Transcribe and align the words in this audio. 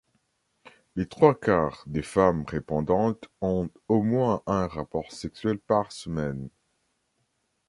Les 0.95 1.07
trois-quarts 1.07 1.83
des 1.85 2.01
femmes 2.01 2.43
répondantes 2.47 3.29
ont 3.39 3.69
au 3.87 4.01
moins 4.01 4.41
un 4.47 4.65
rapport 4.65 5.11
sexuel 5.11 5.59
par 5.59 5.91
semaine. 5.91 6.49